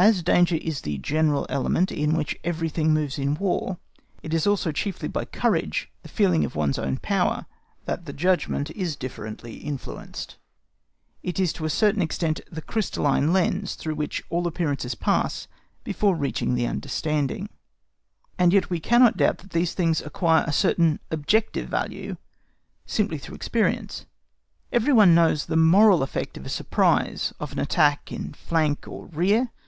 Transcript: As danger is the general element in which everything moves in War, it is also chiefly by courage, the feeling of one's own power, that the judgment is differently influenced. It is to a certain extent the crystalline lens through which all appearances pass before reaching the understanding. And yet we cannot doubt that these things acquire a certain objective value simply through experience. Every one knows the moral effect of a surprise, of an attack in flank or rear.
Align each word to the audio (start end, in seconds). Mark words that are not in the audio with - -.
As 0.00 0.22
danger 0.22 0.54
is 0.54 0.82
the 0.82 0.98
general 0.98 1.44
element 1.48 1.90
in 1.90 2.16
which 2.16 2.38
everything 2.44 2.94
moves 2.94 3.18
in 3.18 3.34
War, 3.34 3.78
it 4.22 4.32
is 4.32 4.46
also 4.46 4.70
chiefly 4.70 5.08
by 5.08 5.24
courage, 5.24 5.90
the 6.04 6.08
feeling 6.08 6.44
of 6.44 6.54
one's 6.54 6.78
own 6.78 6.98
power, 6.98 7.46
that 7.84 8.04
the 8.04 8.12
judgment 8.12 8.70
is 8.70 8.94
differently 8.94 9.56
influenced. 9.56 10.36
It 11.24 11.40
is 11.40 11.52
to 11.54 11.64
a 11.64 11.68
certain 11.68 12.00
extent 12.00 12.40
the 12.48 12.62
crystalline 12.62 13.32
lens 13.32 13.74
through 13.74 13.96
which 13.96 14.22
all 14.30 14.46
appearances 14.46 14.94
pass 14.94 15.48
before 15.82 16.14
reaching 16.14 16.54
the 16.54 16.68
understanding. 16.68 17.48
And 18.38 18.52
yet 18.52 18.70
we 18.70 18.78
cannot 18.78 19.16
doubt 19.16 19.38
that 19.38 19.50
these 19.50 19.74
things 19.74 20.00
acquire 20.00 20.44
a 20.46 20.52
certain 20.52 21.00
objective 21.10 21.68
value 21.68 22.18
simply 22.86 23.18
through 23.18 23.34
experience. 23.34 24.06
Every 24.70 24.92
one 24.92 25.16
knows 25.16 25.46
the 25.46 25.56
moral 25.56 26.04
effect 26.04 26.36
of 26.36 26.46
a 26.46 26.50
surprise, 26.50 27.34
of 27.40 27.50
an 27.50 27.58
attack 27.58 28.12
in 28.12 28.32
flank 28.34 28.86
or 28.86 29.06
rear. 29.06 29.50